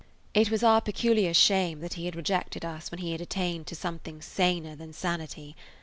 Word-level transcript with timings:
It 0.33 0.49
was 0.49 0.63
our 0.63 0.81
peculiar 0.81 1.31
shame 1.31 1.79
that 1.81 1.93
he 1.93 2.05
had 2.05 2.15
rejected 2.15 2.65
us 2.65 2.89
when 2.89 3.01
he 3.01 3.11
had 3.11 3.21
attained 3.21 3.67
to 3.67 3.75
something 3.75 4.19
saner 4.19 4.75
than 4.75 4.93
sanity. 4.93 5.55